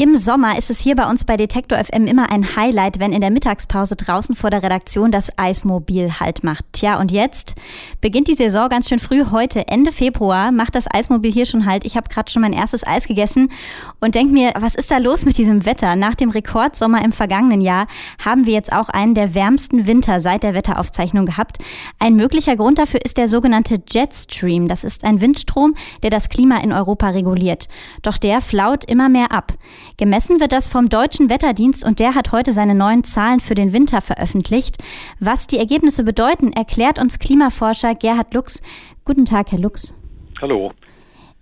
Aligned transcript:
Im 0.00 0.14
Sommer 0.14 0.56
ist 0.56 0.70
es 0.70 0.78
hier 0.78 0.94
bei 0.94 1.10
uns 1.10 1.24
bei 1.24 1.36
Detektor 1.36 1.76
FM 1.76 2.06
immer 2.06 2.30
ein 2.30 2.54
Highlight, 2.54 3.00
wenn 3.00 3.10
in 3.10 3.20
der 3.20 3.32
Mittagspause 3.32 3.96
draußen 3.96 4.36
vor 4.36 4.48
der 4.48 4.62
Redaktion 4.62 5.10
das 5.10 5.36
Eismobil 5.36 6.20
Halt 6.20 6.44
macht. 6.44 6.64
Tja, 6.72 7.00
und 7.00 7.10
jetzt 7.10 7.56
beginnt 8.00 8.28
die 8.28 8.34
Saison 8.34 8.68
ganz 8.68 8.88
schön 8.88 9.00
früh. 9.00 9.24
Heute, 9.32 9.66
Ende 9.66 9.90
Februar, 9.90 10.52
macht 10.52 10.76
das 10.76 10.86
Eismobil 10.88 11.32
hier 11.32 11.46
schon 11.46 11.66
Halt. 11.66 11.84
Ich 11.84 11.96
habe 11.96 12.08
gerade 12.08 12.30
schon 12.30 12.42
mein 12.42 12.52
erstes 12.52 12.86
Eis 12.86 13.08
gegessen 13.08 13.50
und 13.98 14.14
denke 14.14 14.32
mir, 14.32 14.52
was 14.56 14.76
ist 14.76 14.92
da 14.92 14.98
los 14.98 15.24
mit 15.24 15.36
diesem 15.36 15.66
Wetter? 15.66 15.96
Nach 15.96 16.14
dem 16.14 16.30
Rekordsommer 16.30 17.04
im 17.04 17.10
vergangenen 17.10 17.60
Jahr 17.60 17.88
haben 18.24 18.46
wir 18.46 18.52
jetzt 18.52 18.72
auch 18.72 18.90
einen 18.90 19.14
der 19.14 19.34
wärmsten 19.34 19.88
Winter 19.88 20.20
seit 20.20 20.44
der 20.44 20.54
Wetteraufzeichnung 20.54 21.26
gehabt. 21.26 21.58
Ein 21.98 22.14
möglicher 22.14 22.54
Grund 22.54 22.78
dafür 22.78 23.04
ist 23.04 23.16
der 23.16 23.26
sogenannte 23.26 23.82
Jetstream. 23.90 24.68
Das 24.68 24.84
ist 24.84 25.02
ein 25.02 25.20
Windstrom, 25.20 25.74
der 26.04 26.10
das 26.10 26.28
Klima 26.28 26.58
in 26.58 26.72
Europa 26.72 27.08
reguliert. 27.08 27.66
Doch 28.02 28.16
der 28.16 28.40
flaut 28.40 28.84
immer 28.84 29.08
mehr 29.08 29.32
ab. 29.32 29.54
Gemessen 29.98 30.38
wird 30.38 30.52
das 30.52 30.68
vom 30.68 30.88
Deutschen 30.88 31.28
Wetterdienst 31.28 31.84
und 31.84 31.98
der 31.98 32.14
hat 32.14 32.30
heute 32.30 32.52
seine 32.52 32.76
neuen 32.76 33.02
Zahlen 33.02 33.40
für 33.40 33.56
den 33.56 33.72
Winter 33.72 34.00
veröffentlicht. 34.00 34.76
Was 35.18 35.48
die 35.48 35.58
Ergebnisse 35.58 36.04
bedeuten, 36.04 36.52
erklärt 36.52 37.00
uns 37.00 37.18
Klimaforscher 37.18 37.96
Gerhard 37.96 38.32
Lux. 38.32 38.62
Guten 39.04 39.24
Tag, 39.24 39.50
Herr 39.50 39.58
Lux. 39.58 39.98
Hallo. 40.40 40.70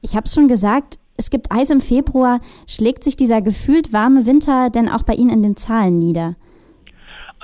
Ich 0.00 0.16
habe 0.16 0.24
es 0.24 0.32
schon 0.32 0.48
gesagt, 0.48 0.98
es 1.18 1.28
gibt 1.28 1.52
Eis 1.52 1.68
im 1.68 1.82
Februar. 1.82 2.40
Schlägt 2.66 3.04
sich 3.04 3.14
dieser 3.14 3.42
gefühlt 3.42 3.92
warme 3.92 4.24
Winter 4.24 4.70
denn 4.70 4.88
auch 4.88 5.02
bei 5.02 5.12
Ihnen 5.12 5.30
in 5.30 5.42
den 5.42 5.56
Zahlen 5.58 5.98
nieder? 5.98 6.36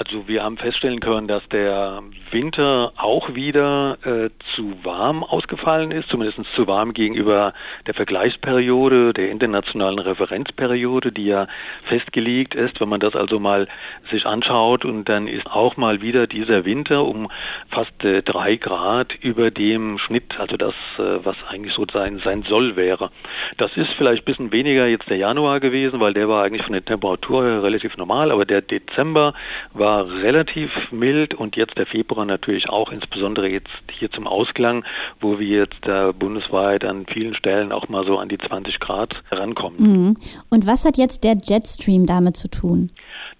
Also 0.04 0.26
wir 0.26 0.42
haben 0.42 0.56
feststellen 0.56 0.98
können, 0.98 1.28
dass 1.28 1.48
der 1.50 2.02
Winter 2.32 2.92
auch 2.96 3.36
wieder 3.36 3.98
äh, 4.04 4.30
zu 4.56 4.74
warm 4.82 5.22
ausgefallen 5.22 5.92
ist, 5.92 6.08
zumindest 6.08 6.40
zu 6.56 6.66
warm 6.66 6.92
gegenüber 6.92 7.52
der 7.86 7.94
Vergleichsperiode, 7.94 9.12
der 9.12 9.30
internationalen 9.30 10.00
Referenzperiode, 10.00 11.12
die 11.12 11.26
ja 11.26 11.46
festgelegt 11.84 12.56
ist. 12.56 12.80
Wenn 12.80 12.88
man 12.88 12.98
das 12.98 13.14
also 13.14 13.38
mal 13.38 13.68
sich 14.10 14.26
anschaut 14.26 14.84
und 14.84 15.08
dann 15.08 15.28
ist 15.28 15.46
auch 15.46 15.76
mal 15.76 16.02
wieder 16.02 16.26
dieser 16.26 16.64
Winter 16.64 17.04
um 17.04 17.30
fast 17.72 18.04
äh, 18.04 18.22
drei 18.22 18.56
Grad 18.56 19.14
über 19.20 19.50
dem 19.50 19.98
Schnitt, 19.98 20.38
also 20.38 20.56
das, 20.56 20.74
äh, 20.98 21.24
was 21.24 21.36
eigentlich 21.48 21.74
so 21.74 21.86
sein, 21.92 22.20
sein 22.22 22.44
soll 22.48 22.76
wäre. 22.76 23.10
Das 23.56 23.70
ist 23.76 23.90
vielleicht 23.96 24.22
ein 24.22 24.24
bisschen 24.26 24.52
weniger 24.52 24.86
jetzt 24.86 25.08
der 25.08 25.16
Januar 25.16 25.58
gewesen, 25.58 25.98
weil 25.98 26.12
der 26.12 26.28
war 26.28 26.44
eigentlich 26.44 26.62
von 26.62 26.74
der 26.74 26.84
Temperatur 26.84 27.44
her 27.44 27.62
relativ 27.62 27.96
normal, 27.96 28.30
aber 28.30 28.44
der 28.44 28.60
Dezember 28.62 29.34
war 29.72 30.06
relativ 30.06 30.70
mild 30.90 31.34
und 31.34 31.56
jetzt 31.56 31.78
der 31.78 31.86
Februar 31.86 32.26
natürlich 32.26 32.68
auch, 32.68 32.92
insbesondere 32.92 33.48
jetzt 33.48 33.70
hier 33.90 34.10
zum 34.10 34.26
Ausklang, 34.26 34.84
wo 35.20 35.38
wir 35.38 35.46
jetzt 35.46 35.86
äh, 35.86 36.12
bundesweit 36.12 36.84
an 36.84 37.06
vielen 37.06 37.34
Stellen 37.34 37.72
auch 37.72 37.88
mal 37.88 38.06
so 38.06 38.18
an 38.18 38.28
die 38.28 38.38
20 38.38 38.80
Grad 38.80 39.22
rankommen. 39.30 39.78
Mhm. 39.80 40.14
Und 40.50 40.66
was 40.66 40.84
hat 40.84 40.98
jetzt 40.98 41.24
der 41.24 41.36
Jetstream 41.42 42.06
damit 42.06 42.36
zu 42.36 42.48
tun? 42.48 42.90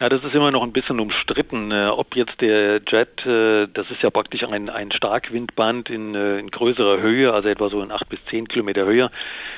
Na, 0.03 0.09
das 0.09 0.25
ist 0.25 0.35
immer 0.35 0.51
noch 0.51 0.65
ein 0.65 0.73
bisschen 0.73 0.99
umstritten, 0.99 1.71
äh, 1.71 1.87
ob 1.87 2.17
jetzt 2.17 2.41
der 2.41 2.81
Jet, 2.85 3.25
äh, 3.25 3.69
das 3.73 3.89
ist 3.89 4.03
ja 4.03 4.11
praktisch 4.11 4.43
ein, 4.43 4.69
ein 4.69 4.91
Starkwindband 4.91 5.91
in, 5.91 6.17
äh, 6.17 6.41
in 6.41 6.51
größerer 6.51 7.01
Höhe, 7.01 7.33
also 7.33 7.49
etwa 7.49 7.71
so 7.71 7.81
in 7.81 7.93
8 7.93 8.09
bis 8.09 8.19
10 8.29 8.49
Kilometer 8.49 8.85
Höhe, 8.85 9.13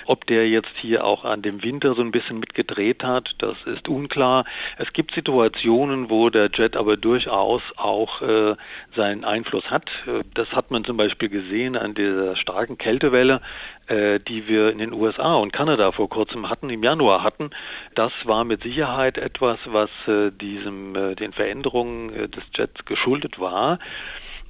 ob 0.05 0.27
der 0.27 0.47
jetzt 0.47 0.69
hier 0.83 1.07
auch 1.07 1.25
an 1.25 1.41
dem 1.41 1.63
Winter 1.63 1.95
so 1.95 2.03
ein 2.03 2.11
bisschen 2.11 2.41
mitgedreht 2.41 3.03
hat, 3.03 3.31
das 3.39 3.57
ist 3.65 3.89
unklar. 3.89 4.45
Es 4.77 4.93
gibt 4.93 5.15
Situationen, 5.15 6.11
wo 6.11 6.29
der 6.29 6.51
Jet 6.53 6.77
aber 6.77 6.99
durchaus 6.99 7.63
auch 7.79 8.21
äh, 8.21 8.55
seinen 8.95 9.25
Einfluss 9.25 9.65
hat. 9.71 9.89
Das 10.35 10.53
hat 10.53 10.71
man 10.71 10.85
zum 10.85 10.99
Beispiel 10.99 11.31
gesehen 11.31 11.75
an 11.75 11.95
dieser 11.95 12.37
starken 12.37 12.77
Kältewelle, 12.77 13.41
die 13.87 14.49
wir 14.49 14.71
in 14.71 14.79
den 14.79 14.95
USA 14.95 15.35
und 15.35 15.53
Kanada 15.53 15.93
vor 15.93 16.09
kurzem 16.09 16.49
hatten, 16.49 16.71
im 16.71 16.83
Januar 16.83 17.23
hatten. 17.23 17.51
Das 17.95 18.13
war 18.25 18.45
mit 18.45 18.63
Sicherheit 18.63 19.19
etwas, 19.19 19.59
was 19.67 19.91
diesem, 20.35 20.95
äh, 20.95 21.15
den 21.15 21.33
Veränderungen 21.33 22.13
äh, 22.13 22.29
des 22.29 22.45
Jets 22.55 22.85
geschuldet 22.85 23.39
war 23.39 23.79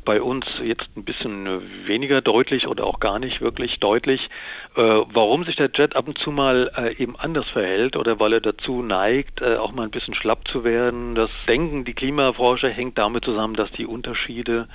bei 0.05 0.21
uns 0.21 0.45
jetzt 0.63 0.91
ein 0.97 1.05
bisschen 1.05 1.47
äh, 1.47 1.61
weniger 1.87 2.21
deutlich 2.21 2.69
oder 2.69 2.87
auch 2.87 3.01
gar 3.01 3.19
nicht 3.19 3.41
wirklich 3.41 3.81
deutlich. 3.81 4.29
Warum 4.77 5.45
sich 5.45 5.55
der 5.55 5.71
Jet 5.73 5.95
ab 5.95 6.09
und 6.09 6.19
zu 6.19 6.33
mal 6.33 6.95
eben 6.99 7.15
anders 7.15 7.49
verhält 7.49 7.97
oder 7.97 8.19
weil 8.19 8.33
er 8.33 8.41
dazu 8.41 8.83
neigt, 8.83 9.41
auch 9.41 9.71
mal 9.71 9.85
ein 9.85 9.93
bisschen 9.93 10.15
schlapp 10.15 10.49
zu 10.49 10.65
werden, 10.65 11.15
das 11.15 11.31
denken 11.47 11.85
die 11.85 11.95
Klimaforscher 11.95 12.71
hängt 12.71 12.99
damit 12.99 13.25
zusammen, 13.25 13.55
dass 13.55 13.71
die 13.71 13.87
Unterschiede 13.87 14.67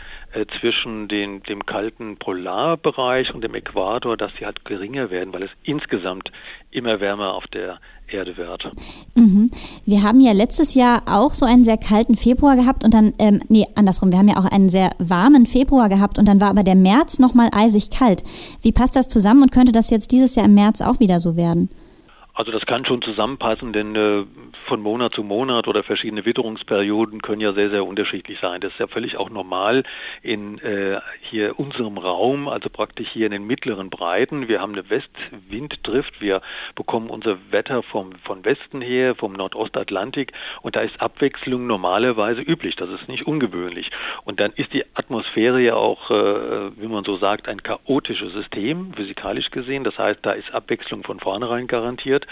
zwischen 0.57 1.09
den, 1.09 1.43
dem 1.43 1.65
kalten 1.65 2.15
Polarbereich 2.15 3.33
und 3.33 3.43
dem 3.43 3.55
Äquator, 3.55 4.15
dass 4.15 4.31
sie 4.39 4.45
halt 4.45 4.63
geringer 4.63 5.09
werden, 5.09 5.33
weil 5.33 5.43
es 5.43 5.51
insgesamt 5.63 6.31
immer 6.71 7.01
wärmer 7.01 7.33
auf 7.33 7.47
der 7.47 7.81
Erde 8.07 8.37
wird. 8.37 8.69
Mhm. 9.15 9.38
Wir 9.85 10.03
haben 10.03 10.19
ja 10.19 10.31
letztes 10.31 10.75
Jahr 10.75 11.03
auch 11.05 11.33
so 11.33 11.45
einen 11.45 11.63
sehr 11.63 11.77
kalten 11.77 12.15
Februar 12.15 12.55
gehabt 12.55 12.83
und 12.83 12.93
dann, 12.93 13.13
ähm, 13.19 13.41
nee, 13.49 13.65
andersrum, 13.75 14.11
wir 14.11 14.19
haben 14.19 14.27
ja 14.27 14.37
auch 14.37 14.45
einen 14.45 14.69
sehr 14.69 14.91
warmen 14.99 15.45
Februar 15.45 15.89
gehabt 15.89 16.17
und 16.19 16.27
dann 16.27 16.41
war 16.41 16.49
aber 16.49 16.63
der 16.63 16.75
März 16.75 17.19
nochmal 17.19 17.49
eisig 17.51 17.89
kalt. 17.89 18.23
Wie 18.61 18.71
passt 18.71 18.95
das 18.95 19.09
zusammen 19.09 19.43
und 19.43 19.51
könnte 19.51 19.71
das 19.71 19.89
jetzt 19.89 20.11
dieses 20.11 20.35
Jahr 20.35 20.45
im 20.45 20.53
März 20.53 20.81
auch 20.81 20.99
wieder 20.99 21.19
so 21.19 21.35
werden? 21.35 21.69
Also 22.39 22.53
das 22.53 22.65
kann 22.65 22.85
schon 22.85 23.01
zusammenpassen, 23.01 23.73
denn 23.73 23.97
äh, 23.97 24.23
von 24.65 24.79
Monat 24.79 25.13
zu 25.13 25.23
Monat 25.23 25.67
oder 25.67 25.83
verschiedene 25.83 26.23
Witterungsperioden 26.23 27.21
können 27.21 27.41
ja 27.41 27.51
sehr, 27.51 27.69
sehr 27.69 27.85
unterschiedlich 27.85 28.39
sein. 28.39 28.61
Das 28.61 28.71
ist 28.71 28.79
ja 28.79 28.87
völlig 28.87 29.17
auch 29.17 29.29
normal 29.29 29.83
in 30.21 30.57
äh, 30.59 31.01
hier 31.19 31.59
unserem 31.59 31.97
Raum, 31.97 32.47
also 32.47 32.69
praktisch 32.69 33.09
hier 33.09 33.25
in 33.25 33.33
den 33.33 33.45
mittleren 33.45 33.89
Breiten. 33.89 34.47
Wir 34.47 34.61
haben 34.61 34.71
eine 34.71 34.89
Westwinddrift, 34.89 36.21
wir 36.21 36.41
bekommen 36.75 37.09
unser 37.09 37.37
Wetter 37.51 37.83
vom, 37.83 38.13
von 38.23 38.45
Westen 38.45 38.79
her, 38.79 39.15
vom 39.15 39.33
Nordostatlantik 39.33 40.31
und 40.61 40.77
da 40.77 40.79
ist 40.79 41.01
Abwechslung 41.01 41.67
normalerweise 41.67 42.39
üblich, 42.39 42.77
das 42.77 42.89
ist 42.89 43.09
nicht 43.09 43.27
ungewöhnlich. 43.27 43.91
Und 44.23 44.39
dann 44.39 44.53
ist 44.53 44.71
die 44.71 44.85
Atmosphäre 44.93 45.59
ja 45.59 45.73
auch, 45.73 46.09
äh, 46.09 46.71
wie 46.79 46.87
man 46.87 47.03
so 47.03 47.17
sagt, 47.17 47.49
ein 47.49 47.63
chaotisches 47.63 48.31
System, 48.31 48.93
physikalisch 48.93 49.51
gesehen. 49.51 49.83
Das 49.83 49.97
heißt, 49.97 50.19
da 50.21 50.31
ist 50.31 50.53
Abwechslung 50.53 51.03
von 51.03 51.19
vornherein 51.19 51.67
garantiert. 51.67 52.27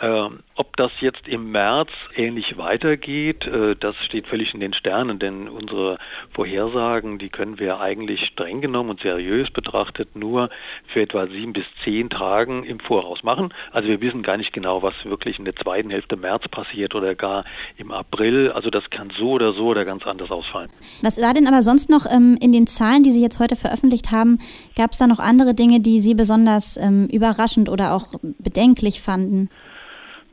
Ähm, 0.00 0.44
ob 0.62 0.76
das 0.76 0.92
jetzt 1.00 1.26
im 1.26 1.50
März 1.50 1.88
ähnlich 2.14 2.56
weitergeht, 2.56 3.44
äh, 3.48 3.74
das 3.74 3.96
steht 3.96 4.28
völlig 4.28 4.54
in 4.54 4.60
den 4.60 4.74
Sternen, 4.74 5.18
denn 5.18 5.48
unsere 5.48 5.98
Vorhersagen, 6.32 7.18
die 7.18 7.30
können 7.30 7.58
wir 7.58 7.80
eigentlich 7.80 8.26
streng 8.26 8.60
genommen 8.60 8.90
und 8.90 9.00
seriös 9.00 9.50
betrachtet 9.50 10.14
nur 10.14 10.50
für 10.86 11.02
etwa 11.02 11.26
sieben 11.26 11.52
bis 11.52 11.64
zehn 11.82 12.10
Tagen 12.10 12.62
im 12.62 12.78
Voraus 12.78 13.24
machen. 13.24 13.52
Also 13.72 13.88
wir 13.88 14.00
wissen 14.00 14.22
gar 14.22 14.36
nicht 14.36 14.52
genau, 14.52 14.84
was 14.84 14.94
wirklich 15.02 15.40
in 15.40 15.46
der 15.46 15.56
zweiten 15.56 15.90
Hälfte 15.90 16.16
März 16.16 16.46
passiert 16.46 16.94
oder 16.94 17.16
gar 17.16 17.44
im 17.76 17.90
April. 17.90 18.52
Also 18.52 18.70
das 18.70 18.88
kann 18.88 19.12
so 19.18 19.32
oder 19.32 19.54
so 19.54 19.66
oder 19.66 19.84
ganz 19.84 20.06
anders 20.06 20.30
ausfallen. 20.30 20.70
Was 21.02 21.20
war 21.20 21.34
denn 21.34 21.48
aber 21.48 21.62
sonst 21.62 21.90
noch 21.90 22.06
ähm, 22.06 22.38
in 22.40 22.52
den 22.52 22.68
Zahlen, 22.68 23.02
die 23.02 23.10
Sie 23.10 23.20
jetzt 23.20 23.40
heute 23.40 23.56
veröffentlicht 23.56 24.12
haben, 24.12 24.38
gab 24.76 24.92
es 24.92 24.98
da 24.98 25.08
noch 25.08 25.18
andere 25.18 25.54
Dinge, 25.54 25.80
die 25.80 25.98
Sie 25.98 26.14
besonders 26.14 26.76
ähm, 26.76 27.08
überraschend 27.08 27.68
oder 27.68 27.94
auch 27.94 28.14
bedenklich 28.38 29.02
fanden? 29.02 29.48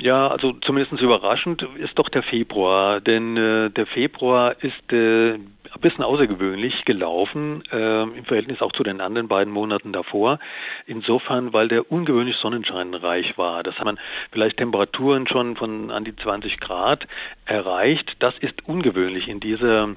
Ja, 0.02 0.30
also 0.30 0.54
zumindest 0.54 1.02
überraschend 1.02 1.62
ist 1.78 2.00
doch 2.00 2.08
der 2.08 2.24
Februar, 2.24 3.02
denn 3.02 3.36
äh, 3.36 3.70
der 3.70 3.86
Februar 3.86 4.56
ist 4.64 4.94
äh, 4.94 5.34
ein 5.34 5.82
bisschen 5.82 6.06
außergewöhnlich 6.06 6.86
gelaufen 6.86 7.64
äh, 7.70 8.04
im 8.04 8.24
Verhältnis 8.24 8.62
auch 8.62 8.72
zu 8.72 8.84
den 8.84 9.02
anderen 9.02 9.28
beiden 9.28 9.52
Monaten 9.52 9.92
davor. 9.92 10.40
Insofern, 10.86 11.52
weil 11.52 11.68
der 11.68 11.92
ungewöhnlich 11.92 12.38
sonnenscheinreich 12.38 13.38
war. 13.38 13.62
Das 13.62 13.76
hat 13.76 13.84
man 13.84 14.00
vielleicht 14.32 14.58
Temperaturen 14.58 15.28
schon 15.28 15.58
von 15.58 15.92
an 15.92 16.06
die 16.06 16.16
20 16.16 16.62
Grad 16.62 17.06
erreicht. 17.46 18.16
Das 18.20 18.38
ist 18.40 18.68
ungewöhnlich 18.68 19.28
in 19.28 19.42
dieser 19.42 19.90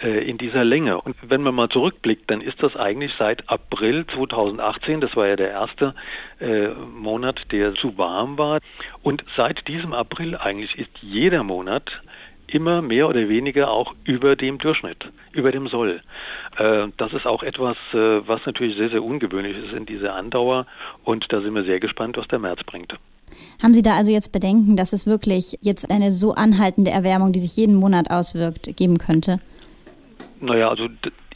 in 0.00 0.38
dieser 0.38 0.64
Länge. 0.64 1.00
Und 1.00 1.16
wenn 1.22 1.42
man 1.42 1.54
mal 1.54 1.68
zurückblickt, 1.68 2.30
dann 2.30 2.40
ist 2.40 2.62
das 2.62 2.76
eigentlich 2.76 3.12
seit 3.18 3.48
April 3.48 4.06
2018, 4.06 5.00
das 5.00 5.16
war 5.16 5.26
ja 5.26 5.36
der 5.36 5.50
erste 5.50 5.94
äh, 6.40 6.68
Monat, 6.68 7.40
der 7.50 7.74
zu 7.74 7.98
warm 7.98 8.38
war. 8.38 8.60
Und 9.02 9.24
seit 9.36 9.66
diesem 9.66 9.92
April 9.92 10.36
eigentlich 10.36 10.78
ist 10.78 10.90
jeder 11.00 11.42
Monat 11.42 11.90
immer 12.48 12.82
mehr 12.82 13.08
oder 13.08 13.28
weniger 13.28 13.70
auch 13.70 13.94
über 14.04 14.36
dem 14.36 14.58
Durchschnitt, 14.58 15.10
über 15.32 15.52
dem 15.52 15.68
Soll. 15.68 16.00
Äh, 16.56 16.88
das 16.96 17.12
ist 17.12 17.26
auch 17.26 17.42
etwas, 17.42 17.76
äh, 17.92 18.26
was 18.26 18.40
natürlich 18.46 18.76
sehr, 18.76 18.90
sehr 18.90 19.02
ungewöhnlich 19.02 19.56
ist 19.56 19.72
in 19.72 19.86
dieser 19.86 20.14
Andauer 20.14 20.66
und 21.04 21.26
da 21.32 21.40
sind 21.40 21.54
wir 21.54 21.64
sehr 21.64 21.80
gespannt, 21.80 22.16
was 22.16 22.28
der 22.28 22.38
März 22.38 22.60
bringt. 22.64 22.94
Haben 23.62 23.74
Sie 23.74 23.82
da 23.82 23.94
also 23.94 24.10
jetzt 24.10 24.32
Bedenken, 24.32 24.76
dass 24.76 24.92
es 24.92 25.06
wirklich 25.06 25.58
jetzt 25.60 25.90
eine 25.90 26.10
so 26.10 26.34
anhaltende 26.34 26.90
Erwärmung, 26.90 27.32
die 27.32 27.38
sich 27.38 27.56
jeden 27.56 27.74
Monat 27.74 28.10
auswirkt, 28.10 28.76
geben 28.76 28.98
könnte? 28.98 29.40
Naja, 30.40 30.68
also 30.68 30.88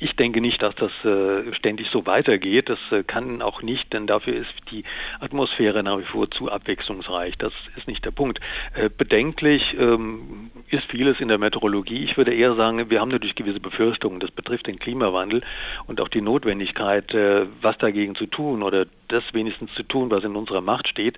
Ich 0.03 0.17
denke 0.17 0.41
nicht, 0.41 0.61
dass 0.61 0.75
das 0.75 0.91
äh, 1.05 1.55
ständig 1.55 1.89
so 1.91 2.07
weitergeht. 2.07 2.69
Das 2.69 2.81
äh, 2.91 3.05
kann 3.05 3.41
auch 3.41 3.63
nicht, 3.63 3.93
denn 3.93 4.09
dafür 4.09 4.35
ist 4.35 4.53
die 4.73 4.83
Atmosphäre 5.21 5.85
nach 5.85 5.97
wie 6.01 6.03
vor 6.03 6.29
zu 6.29 6.51
abwechslungsreich. 6.51 7.39
Das 7.39 7.53
ist 7.77 7.87
nicht 7.87 8.05
der 8.05 8.11
Punkt. 8.11 8.41
Äh, 8.75 8.91
bedenklich 8.91 9.77
ähm, 9.79 10.51
ist 10.71 10.87
vieles 10.91 11.21
in 11.21 11.29
der 11.29 11.39
Meteorologie. 11.39 12.03
Ich 12.03 12.17
würde 12.17 12.35
eher 12.35 12.57
sagen, 12.57 12.91
wir 12.91 13.01
haben 13.01 13.11
natürlich 13.11 13.37
gewisse 13.37 13.61
Befürchtungen. 13.61 14.19
Das 14.19 14.33
betrifft 14.33 14.67
den 14.67 14.81
Klimawandel 14.81 15.43
und 15.87 16.01
auch 16.01 16.09
die 16.09 16.21
Notwendigkeit, 16.21 17.15
äh, 17.15 17.47
was 17.61 17.79
dagegen 17.79 18.17
zu 18.17 18.27
tun 18.27 18.65
oder 18.65 18.87
das 19.13 19.23
wenigstens 19.33 19.73
zu 19.75 19.83
tun, 19.83 20.11
was 20.11 20.25
in 20.25 20.35
unserer 20.35 20.63
Macht 20.63 20.89
steht. 20.89 21.17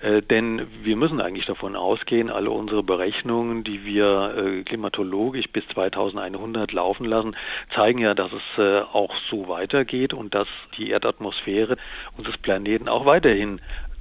Äh, 0.00 0.22
denn 0.22 0.66
wir 0.82 0.96
müssen 0.96 1.20
eigentlich 1.20 1.46
davon 1.46 1.76
ausgehen, 1.76 2.30
alle 2.30 2.50
unsere 2.50 2.82
Berechnungen, 2.82 3.62
die 3.62 3.84
wir 3.84 4.34
äh, 4.36 4.62
klimatologisch 4.62 5.48
bis 5.50 5.66
2100 5.68 6.72
laufen 6.72 7.04
lassen, 7.04 7.36
zeigen 7.74 7.98
ja, 7.98 8.14
dass 8.24 8.32
es 8.32 8.58
äh, 8.58 8.80
auch 8.80 9.14
so 9.30 9.48
weitergeht 9.48 10.14
und 10.14 10.34
dass 10.34 10.48
die 10.78 10.90
Erdatmosphäre 10.90 11.76
unseres 12.16 12.38
Planeten 12.38 12.88
auch 12.88 13.06
weiterhin 13.06 13.60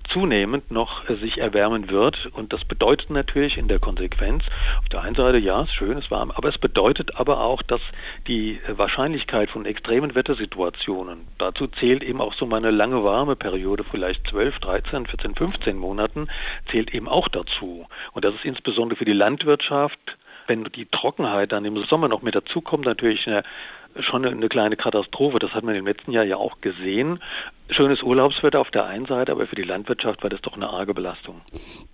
zunehmend 0.09 0.71
noch 0.71 1.09
äh, 1.09 1.15
sich 1.15 1.39
erwärmen 1.39 1.89
wird. 1.89 2.27
Und 2.33 2.53
das 2.53 2.65
bedeutet 2.65 3.09
natürlich 3.09 3.57
in 3.57 3.67
der 3.67 3.79
Konsequenz, 3.79 4.43
auf 4.79 4.89
der 4.89 5.01
einen 5.01 5.15
Seite, 5.15 5.37
ja, 5.37 5.61
es 5.61 5.69
ist 5.69 5.75
schön, 5.75 5.97
es 5.97 6.05
ist 6.05 6.11
warm, 6.11 6.31
aber 6.31 6.49
es 6.49 6.57
bedeutet 6.57 7.15
aber 7.15 7.41
auch, 7.41 7.61
dass 7.61 7.81
die 8.27 8.59
äh, 8.67 8.77
Wahrscheinlichkeit 8.77 9.49
von 9.49 9.65
extremen 9.65 10.15
Wettersituationen, 10.15 11.27
dazu 11.37 11.67
zählt 11.67 12.03
eben 12.03 12.21
auch 12.21 12.33
so 12.33 12.45
meine 12.45 12.71
lange 12.71 13.03
warme 13.03 13.35
Periode, 13.35 13.83
vielleicht 13.83 14.27
12, 14.27 14.59
13, 14.59 15.07
14, 15.07 15.35
15 15.35 15.77
Monaten, 15.77 16.27
zählt 16.71 16.93
eben 16.93 17.07
auch 17.07 17.27
dazu. 17.27 17.87
Und 18.13 18.25
das 18.25 18.35
ist 18.35 18.45
insbesondere 18.45 18.97
für 18.97 19.05
die 19.05 19.13
Landwirtschaft, 19.13 20.17
wenn 20.47 20.65
die 20.65 20.85
Trockenheit 20.85 21.51
dann 21.51 21.65
im 21.65 21.77
Sommer 21.85 22.07
noch 22.07 22.21
mit 22.21 22.35
dazukommt, 22.35 22.85
natürlich 22.85 23.27
eine 23.27 23.43
schon 23.99 24.25
eine 24.25 24.49
kleine 24.49 24.75
Katastrophe. 24.75 25.39
Das 25.39 25.51
hat 25.51 25.63
man 25.63 25.75
im 25.75 25.85
letzten 25.85 26.11
Jahr 26.11 26.23
ja 26.23 26.37
auch 26.37 26.61
gesehen. 26.61 27.19
Schönes 27.69 28.03
Urlaubswetter 28.03 28.59
auf 28.59 28.71
der 28.71 28.85
einen 28.85 29.05
Seite, 29.05 29.31
aber 29.31 29.47
für 29.47 29.55
die 29.55 29.63
Landwirtschaft 29.63 30.21
war 30.23 30.29
das 30.29 30.41
doch 30.41 30.55
eine 30.55 30.69
arge 30.69 30.93
Belastung. 30.93 31.41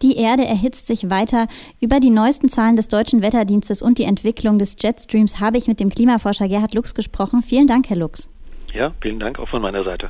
Die 0.01 0.17
Erde 0.17 0.43
erhitzt 0.45 0.87
sich 0.87 1.09
weiter. 1.09 1.47
Über 1.79 1.99
die 1.99 2.09
neuesten 2.09 2.49
Zahlen 2.49 2.75
des 2.75 2.87
Deutschen 2.87 3.21
Wetterdienstes 3.21 3.81
und 3.81 3.97
die 3.97 4.03
Entwicklung 4.03 4.59
des 4.59 4.77
Jetstreams 4.79 5.39
habe 5.39 5.57
ich 5.57 5.67
mit 5.67 5.79
dem 5.79 5.89
Klimaforscher 5.89 6.47
Gerhard 6.47 6.73
Lux 6.73 6.95
gesprochen. 6.95 7.41
Vielen 7.41 7.67
Dank, 7.67 7.89
Herr 7.89 7.97
Lux. 7.97 8.33
Ja, 8.73 8.93
vielen 9.01 9.19
Dank 9.19 9.39
auch 9.39 9.49
von 9.49 9.61
meiner 9.61 9.83
Seite. 9.83 10.09